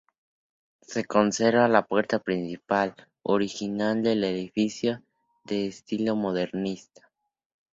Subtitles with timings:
[0.81, 5.03] Se conserva la puerta principal original del edificio,
[5.45, 7.07] de estilo modernista.